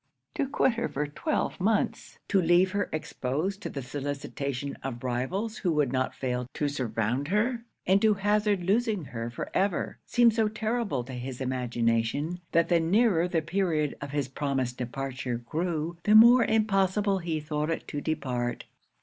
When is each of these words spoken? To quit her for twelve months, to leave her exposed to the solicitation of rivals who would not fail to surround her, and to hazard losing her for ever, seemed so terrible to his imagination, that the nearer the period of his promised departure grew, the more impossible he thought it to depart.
To 0.33 0.47
quit 0.47 0.73
her 0.77 0.89
for 0.89 1.05
twelve 1.05 1.59
months, 1.59 2.17
to 2.29 2.41
leave 2.41 2.71
her 2.71 2.89
exposed 2.91 3.61
to 3.61 3.69
the 3.69 3.83
solicitation 3.83 4.75
of 4.81 5.03
rivals 5.03 5.57
who 5.59 5.71
would 5.73 5.93
not 5.93 6.15
fail 6.15 6.47
to 6.55 6.67
surround 6.67 7.27
her, 7.27 7.63
and 7.85 8.01
to 8.01 8.15
hazard 8.15 8.63
losing 8.63 9.05
her 9.05 9.29
for 9.29 9.51
ever, 9.53 9.99
seemed 10.07 10.33
so 10.33 10.47
terrible 10.47 11.03
to 11.03 11.13
his 11.13 11.39
imagination, 11.39 12.41
that 12.51 12.67
the 12.67 12.79
nearer 12.79 13.27
the 13.27 13.43
period 13.43 13.95
of 14.01 14.09
his 14.09 14.27
promised 14.27 14.79
departure 14.79 15.37
grew, 15.37 15.97
the 16.01 16.15
more 16.15 16.45
impossible 16.45 17.19
he 17.19 17.39
thought 17.39 17.69
it 17.69 17.87
to 17.89 18.01
depart. 18.01 18.63